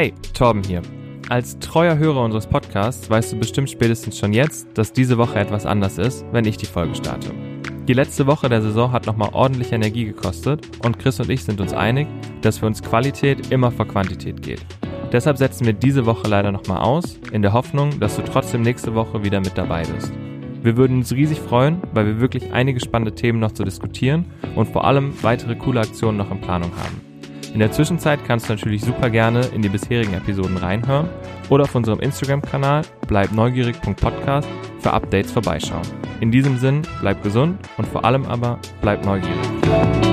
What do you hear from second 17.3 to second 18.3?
in der Hoffnung, dass du